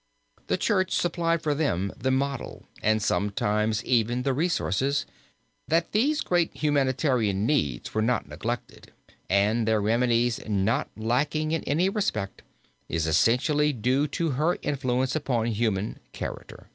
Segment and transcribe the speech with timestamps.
[0.47, 5.05] The church supplied for them the model and sometimes even the resources;
[5.67, 8.93] that these great humanitarian needs were not neglected
[9.29, 12.41] and their remedies not lacking in any respect
[12.89, 16.67] is essentially due to her influence upon human character."